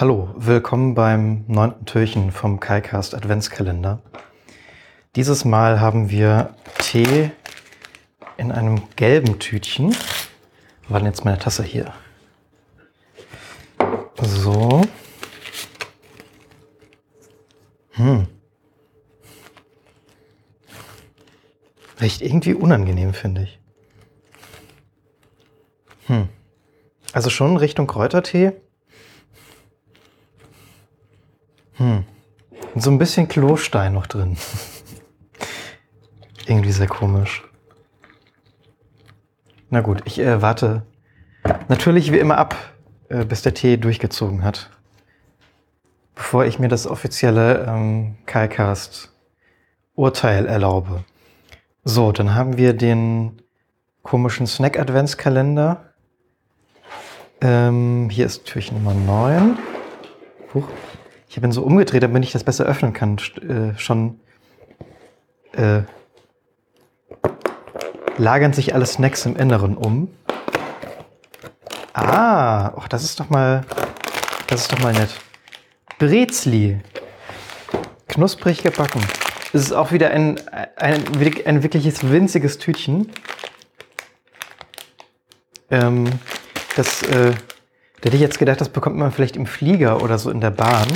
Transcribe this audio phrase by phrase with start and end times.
[0.00, 4.00] Hallo, willkommen beim neunten Türchen vom KaiCast Adventskalender.
[5.16, 7.32] Dieses Mal haben wir Tee
[8.36, 9.96] in einem gelben Tütchen.
[10.86, 11.92] Wo jetzt meine Tasse hier?
[14.22, 14.82] So.
[17.94, 18.28] Hm.
[22.00, 23.58] Riecht irgendwie unangenehm, finde ich.
[26.06, 26.28] Hm.
[27.12, 28.52] Also schon Richtung Kräutertee.
[32.78, 34.36] Und so ein bisschen Klostein noch drin.
[36.46, 37.42] Irgendwie sehr komisch.
[39.68, 40.86] Na gut, ich äh, warte
[41.66, 42.54] natürlich wie immer ab,
[43.08, 44.70] äh, bis der Tee durchgezogen hat.
[46.14, 49.12] Bevor ich mir das offizielle ähm, KaiCast
[49.96, 51.02] Urteil erlaube.
[51.82, 53.42] So, dann haben wir den
[54.04, 55.94] komischen Snack-Adventskalender.
[57.40, 59.58] Ähm, hier ist Türchen Nummer 9.
[60.54, 60.68] Huch.
[61.28, 63.18] Ich habe ihn so umgedreht, damit ich das besser öffnen kann.
[63.42, 64.18] Äh, schon
[65.52, 65.82] äh,
[68.16, 70.08] lagern sich alle Snacks im Inneren um.
[71.92, 73.64] Ah, ach, das ist doch mal,
[74.46, 75.10] das ist doch mal nett.
[75.98, 76.80] Brezli.
[78.06, 79.02] Knusprig gebacken.
[79.52, 80.40] Es ist auch wieder ein,
[80.76, 81.02] ein,
[81.44, 83.10] ein wirkliches winziges Tütchen.
[85.70, 86.06] Ähm,
[86.76, 90.30] das, äh, da hätte ich jetzt gedacht, das bekommt man vielleicht im Flieger oder so
[90.30, 90.86] in der Bahn.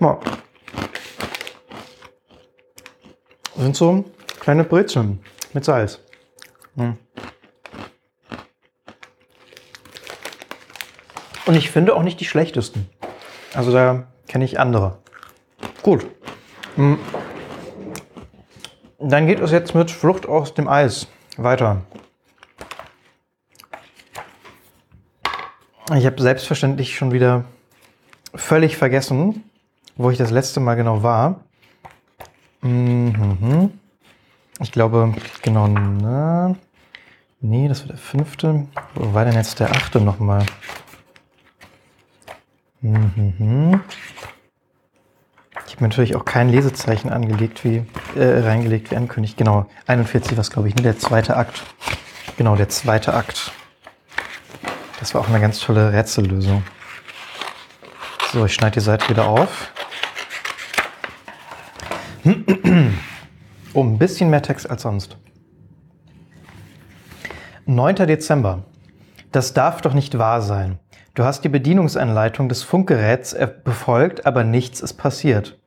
[0.00, 0.18] Ja.
[3.54, 4.04] Das sind so
[4.40, 6.00] kleine Brezeln mit Salz.
[6.76, 6.96] Hm.
[11.46, 12.88] Und ich finde auch nicht die schlechtesten.
[13.54, 14.98] Also da kenne ich andere.
[15.82, 16.06] Gut.
[16.76, 16.98] Hm.
[18.98, 21.82] Dann geht es jetzt mit Flucht aus dem Eis weiter.
[25.94, 27.44] Ich habe selbstverständlich schon wieder
[28.34, 29.49] völlig vergessen,
[30.00, 31.40] wo ich das letzte Mal genau war.
[32.62, 33.78] Mhm.
[34.58, 36.56] Ich glaube, genau, na,
[37.40, 38.66] nee, das war der fünfte.
[38.94, 40.46] Wo war denn jetzt der achte nochmal?
[42.80, 43.80] Mhm.
[45.66, 47.84] Ich habe natürlich auch kein Lesezeichen angelegt, wie,
[48.16, 49.36] äh, reingelegt, wie angekündigt.
[49.36, 50.82] Genau, 41 war es, glaube ich, ne?
[50.82, 51.62] der zweite Akt.
[52.38, 53.52] Genau, der zweite Akt.
[54.98, 56.62] Das war auch eine ganz tolle Rätsellösung.
[58.32, 59.70] So, ich schneide die Seite wieder auf.
[63.72, 65.16] Oh, ein bisschen mehr Text als sonst.
[67.66, 67.94] 9.
[67.94, 68.64] Dezember.
[69.30, 70.80] Das darf doch nicht wahr sein.
[71.14, 75.60] Du hast die Bedienungsanleitung des Funkgeräts befolgt, aber nichts ist passiert.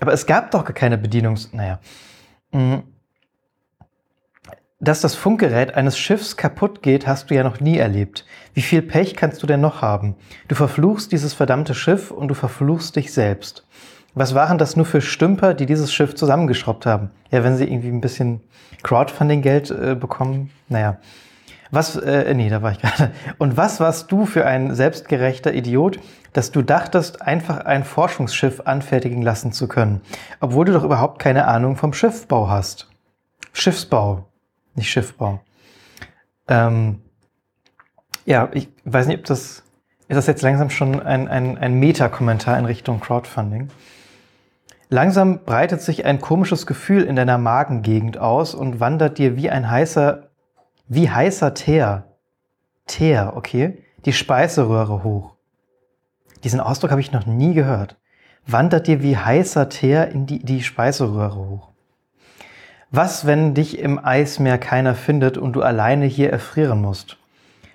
[0.00, 1.52] Aber es gab doch keine Bedienungs...
[1.52, 1.78] Naja.
[2.50, 2.78] Mm.
[4.78, 8.26] Dass das Funkgerät eines Schiffs kaputt geht, hast du ja noch nie erlebt.
[8.52, 10.16] Wie viel Pech kannst du denn noch haben?
[10.48, 13.66] Du verfluchst dieses verdammte Schiff und du verfluchst dich selbst.
[14.18, 17.10] Was waren das nur für Stümper, die dieses Schiff zusammengeschraubt haben?
[17.30, 18.40] Ja, wenn sie irgendwie ein bisschen
[18.82, 20.96] Crowdfunding-Geld äh, bekommen, naja.
[21.70, 23.12] Was, äh, nee, da war ich gerade.
[23.36, 26.00] Und was warst du für ein selbstgerechter Idiot,
[26.32, 30.00] dass du dachtest, einfach ein Forschungsschiff anfertigen lassen zu können,
[30.40, 32.88] obwohl du doch überhaupt keine Ahnung vom Schiffbau hast?
[33.52, 34.30] Schiffsbau,
[34.74, 35.40] nicht Schiffbau.
[36.48, 37.02] Ähm,
[38.24, 39.62] ja, ich weiß nicht, ob das,
[40.08, 43.68] ist das jetzt langsam schon ein, ein, ein Meta-Kommentar in Richtung Crowdfunding?
[44.88, 49.68] Langsam breitet sich ein komisches Gefühl in deiner Magengegend aus und wandert dir wie ein
[49.68, 50.28] heißer,
[50.88, 52.04] wie heißer Teer,
[52.86, 55.34] Teer, okay, die Speiseröhre hoch.
[56.44, 57.96] Diesen Ausdruck habe ich noch nie gehört.
[58.46, 61.70] Wandert dir wie heißer Teer in die, die Speiseröhre hoch.
[62.92, 67.16] Was, wenn dich im Eismeer keiner findet und du alleine hier erfrieren musst?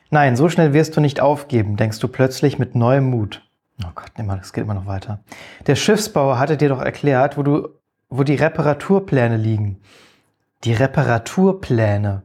[0.09, 3.41] Nein, so schnell wirst du nicht aufgeben, denkst du plötzlich mit neuem Mut.
[3.85, 5.23] Oh Gott, nee, das geht immer noch weiter.
[5.67, 7.69] Der Schiffsbauer hatte dir doch erklärt, wo, du,
[8.09, 9.81] wo die Reparaturpläne liegen.
[10.63, 12.23] Die Reparaturpläne.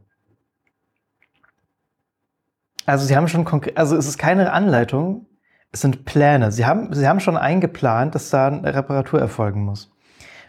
[2.85, 5.25] Also sie haben schon konkret, also es ist keine Anleitung,
[5.71, 6.51] es sind Pläne.
[6.51, 9.91] Sie haben, sie haben schon eingeplant, dass da eine Reparatur erfolgen muss.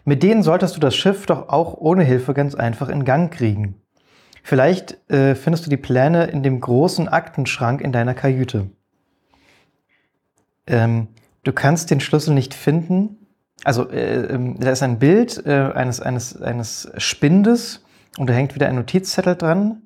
[0.05, 3.81] Mit denen solltest du das Schiff doch auch ohne Hilfe ganz einfach in Gang kriegen.
[4.43, 8.71] Vielleicht äh, findest du die Pläne in dem großen Aktenschrank in deiner Kajüte
[10.69, 11.07] ähm,
[11.43, 13.17] du kannst den Schlüssel nicht finden.
[13.63, 17.83] Also äh, äh, da ist ein Bild äh, eines, eines, eines Spindes
[18.17, 19.81] und da hängt wieder ein Notizzettel dran.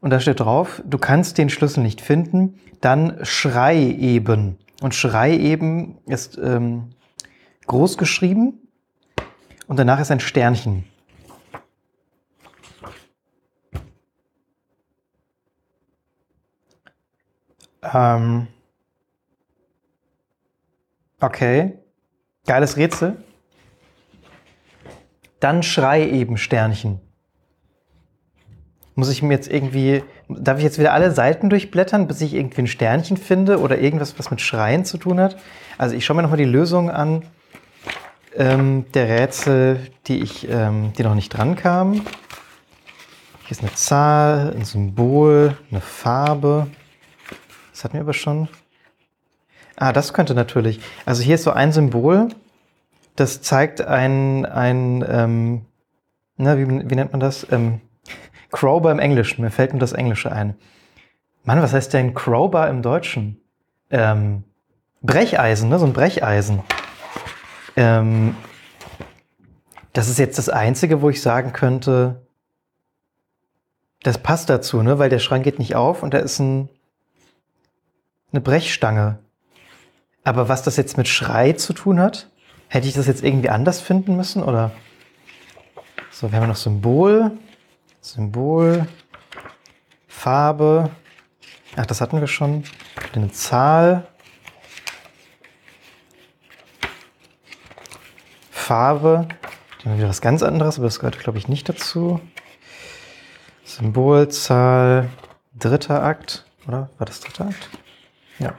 [0.00, 4.58] Und da steht drauf, du kannst den Schlüssel nicht finden, dann schrei eben.
[4.80, 6.90] Und schrei eben ist ähm,
[7.66, 8.60] groß geschrieben
[9.66, 10.84] und danach ist ein Sternchen.
[17.82, 18.48] Ähm.
[21.20, 21.78] Okay.
[22.46, 23.16] Geiles Rätsel.
[25.40, 27.00] Dann schrei eben Sternchen.
[28.94, 32.62] Muss ich mir jetzt irgendwie, darf ich jetzt wieder alle Seiten durchblättern, bis ich irgendwie
[32.62, 35.36] ein Sternchen finde oder irgendwas, was mit Schreien zu tun hat?
[35.76, 37.22] Also ich schaue mir nochmal die Lösung an
[38.34, 41.94] ähm, der Rätsel, die ich, ähm, die noch nicht dran kamen.
[41.94, 46.66] Hier ist eine Zahl, ein Symbol, eine Farbe.
[47.72, 48.48] Das hatten wir aber schon.
[49.80, 50.80] Ah, das könnte natürlich.
[51.06, 52.30] Also hier ist so ein Symbol,
[53.14, 55.66] das zeigt ein, ein ähm,
[56.36, 57.46] na, wie, wie nennt man das?
[57.52, 57.80] Ähm,
[58.50, 59.42] Crowbar im Englischen.
[59.42, 60.56] Mir fällt nur das Englische ein.
[61.44, 63.40] Mann, was heißt denn Crowbar im Deutschen?
[63.90, 64.42] Ähm,
[65.00, 65.78] Brecheisen, ne?
[65.78, 66.60] So ein Brecheisen.
[67.76, 68.34] Ähm,
[69.92, 72.26] das ist jetzt das Einzige, wo ich sagen könnte,
[74.02, 74.98] das passt dazu, ne?
[74.98, 76.68] Weil der Schrank geht nicht auf und da ist ein,
[78.32, 79.20] eine Brechstange.
[80.28, 82.28] Aber was das jetzt mit Schrei zu tun hat,
[82.68, 84.72] hätte ich das jetzt irgendwie anders finden müssen, oder?
[86.10, 87.30] So, wir haben noch Symbol.
[88.02, 88.86] Symbol,
[90.06, 90.90] Farbe,
[91.76, 92.64] ach, das hatten wir schon,
[93.14, 94.06] eine Zahl,
[98.50, 99.28] Farbe,
[99.82, 102.20] dann wieder was ganz anderes, aber das gehört, glaube ich, nicht dazu.
[103.64, 105.08] Symbol, Zahl,
[105.58, 106.90] dritter Akt, oder?
[106.98, 107.70] War das dritter Akt?
[108.38, 108.54] Ja.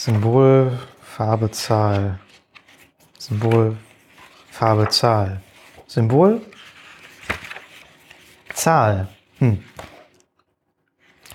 [0.00, 2.18] Symbol, Farbe, Zahl.
[3.18, 3.76] Symbol,
[4.50, 5.42] Farbe, Zahl.
[5.86, 6.40] Symbol,
[8.54, 9.08] Zahl.
[9.40, 9.62] Hm.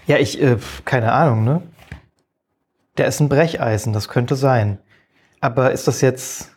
[0.07, 1.62] Ja, ich, äh, keine Ahnung, ne?
[2.97, 4.79] Der ist ein Brecheisen, das könnte sein.
[5.41, 6.50] Aber ist das jetzt.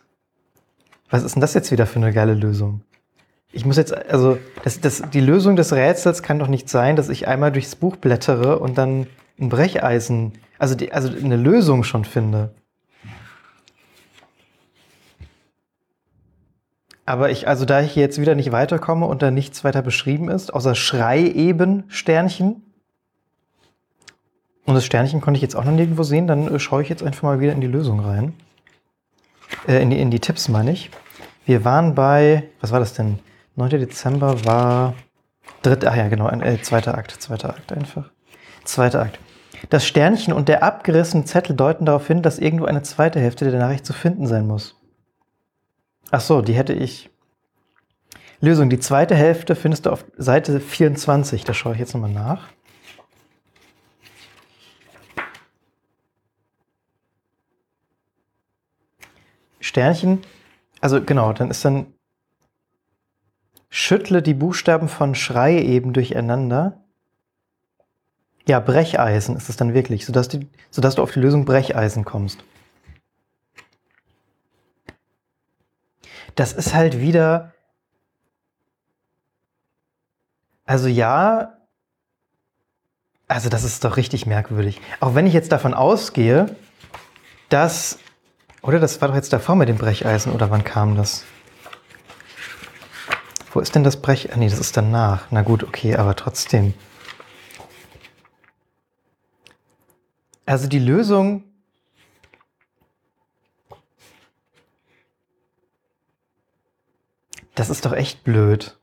[1.11, 2.81] Was ist denn das jetzt wieder für eine geile Lösung?
[3.51, 7.09] Ich muss jetzt, also, das, das, die Lösung des Rätsels kann doch nicht sein, dass
[7.09, 9.05] ich einmal durchs Buch blättere und dann
[9.39, 12.53] ein Brecheisen, also, die, also eine Lösung schon finde.
[17.05, 20.53] Aber ich, also da ich jetzt wieder nicht weiterkomme und da nichts weiter beschrieben ist,
[20.53, 22.61] außer Schrei eben Sternchen.
[24.65, 27.01] Und das Sternchen konnte ich jetzt auch noch nirgendwo sehen, dann äh, schaue ich jetzt
[27.01, 28.33] einfach mal wieder in die Lösung rein.
[29.67, 30.91] Äh, in, die, in die Tipps meine ich.
[31.45, 33.17] Wir waren bei, was war das denn?
[33.55, 33.71] 9.
[33.71, 34.93] Dezember war
[35.63, 38.11] dritter, ach ja, genau, ein, äh, zweiter Akt, zweiter Akt einfach.
[38.65, 39.19] Zweiter Akt.
[39.67, 43.59] Das Sternchen und der abgerissene Zettel deuten darauf hin, dass irgendwo eine zweite Hälfte der
[43.59, 44.77] Nachricht zu finden sein muss.
[46.11, 47.09] Ach so, die hätte ich.
[48.41, 51.43] Lösung, die zweite Hälfte findest du auf Seite 24.
[51.43, 52.47] Da schaue ich jetzt nochmal nach.
[59.59, 60.21] Sternchen,
[60.81, 61.93] also genau, dann ist dann
[63.69, 66.81] schüttle die Buchstaben von Schrei eben durcheinander.
[68.49, 72.43] Ja, Brecheisen ist es dann wirklich, sodass, die, sodass du auf die Lösung Brecheisen kommst.
[76.39, 77.53] das ist halt wieder.
[80.65, 81.57] Also ja,
[83.27, 84.79] also das ist doch richtig merkwürdig.
[85.01, 86.55] Auch wenn ich jetzt davon ausgehe,
[87.49, 87.99] dass.
[88.61, 91.23] Oder das war doch jetzt davor mit dem Brecheisen, oder wann kam das?
[93.51, 94.33] Wo ist denn das Brech...
[94.33, 95.27] Ah, nee, das ist danach.
[95.31, 96.73] Na gut, okay, aber trotzdem.
[100.49, 101.43] Also die Lösung
[107.53, 108.79] Das ist doch echt blöd.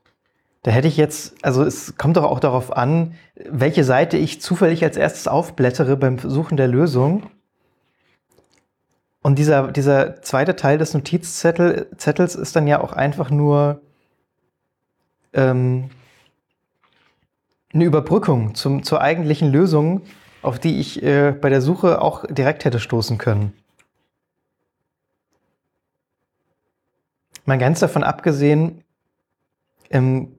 [0.63, 4.83] Da hätte ich jetzt, also es kommt doch auch darauf an, welche Seite ich zufällig
[4.83, 7.31] als erstes aufblättere beim Suchen der Lösung.
[9.21, 13.81] Und dieser, dieser zweite Teil des Notizzettels ist dann ja auch einfach nur
[15.33, 15.89] ähm,
[17.73, 20.03] eine Überbrückung zum, zur eigentlichen Lösung,
[20.47, 23.53] auf die ich äh, bei der Suche auch direkt hätte stoßen können.
[27.45, 28.83] Mal ganz davon abgesehen,
[29.89, 30.33] ähm,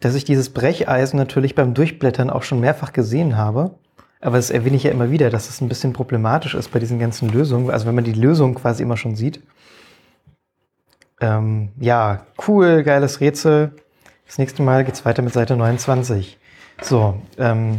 [0.00, 3.78] dass ich dieses Brecheisen natürlich beim Durchblättern auch schon mehrfach gesehen habe.
[4.20, 6.98] Aber das erwähne ich ja immer wieder, dass es ein bisschen problematisch ist bei diesen
[6.98, 7.70] ganzen Lösungen.
[7.70, 9.40] Also wenn man die Lösung quasi immer schon sieht.
[11.20, 13.72] Ähm, ja, cool, geiles Rätsel.
[14.26, 16.38] Das nächste Mal geht es weiter mit Seite 29.
[16.82, 17.78] So, ähm,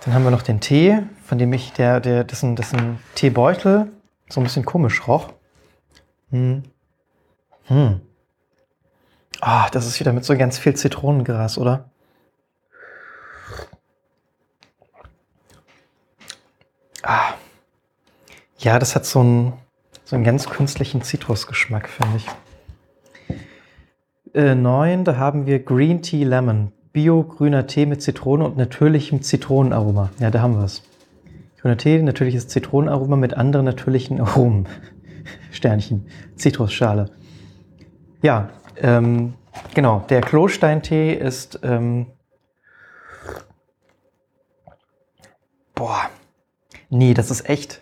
[0.00, 3.90] dann haben wir noch den Tee, von dem ich, der, der, dessen, dessen Teebeutel
[4.28, 5.32] so ein bisschen komisch roch.
[6.30, 6.62] Hm.
[7.64, 8.00] Hm.
[9.40, 11.90] Ah, das ist wieder mit so ganz viel Zitronengras, oder?
[17.02, 17.34] Ah.
[18.58, 19.52] Ja, das hat so einen,
[20.04, 22.26] so einen ganz künstlichen Zitrusgeschmack, finde ich.
[24.34, 26.72] Äh, neun, da haben wir Green Tea Lemon.
[26.98, 30.10] Bio-grüner Tee mit Zitrone und natürlichem Zitronenaroma.
[30.18, 30.82] Ja, da haben wir es.
[31.60, 34.66] Grüner Tee, natürliches Zitronenaroma mit anderen natürlichen Aromen.
[35.52, 37.12] Sternchen, Zitrusschale.
[38.20, 39.34] Ja, ähm,
[39.74, 40.04] genau.
[40.08, 41.60] Der Klosteintee ist.
[41.62, 42.06] Ähm,
[45.76, 46.10] boah.
[46.90, 47.80] Nee, das ist echt.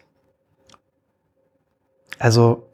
[2.18, 2.65] Also.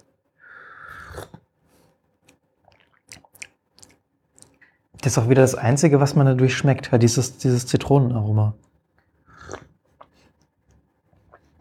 [5.02, 8.54] Das ist auch wieder das Einzige, was man dadurch schmeckt, dieses, dieses Zitronenaroma.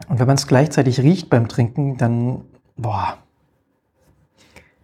[0.08, 2.46] Und wenn man es gleichzeitig riecht beim Trinken, dann,
[2.78, 3.18] boah.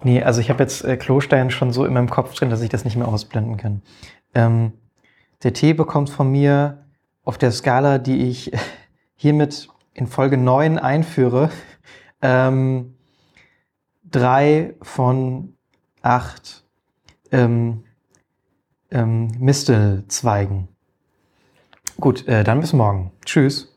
[0.04, 2.70] Nee, also ich habe jetzt äh, Klostein schon so in meinem Kopf drin, dass ich
[2.70, 3.84] das nicht mehr ausblenden kann.
[4.34, 4.74] Ähm,
[5.44, 6.86] der Tee bekommt von mir
[7.24, 8.52] auf der Skala, die ich
[9.16, 11.52] hiermit in Folge 9 einführe,
[12.24, 12.96] ähm,
[14.04, 15.54] drei von
[16.02, 16.64] acht
[17.32, 17.84] ähm,
[18.92, 20.68] ähm, Mistelzweigen.
[22.00, 23.12] Gut, äh, dann bis morgen.
[23.26, 23.77] Tschüss.